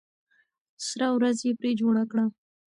[0.87, 2.25] سره ورځ یې پرې جوړه کړه.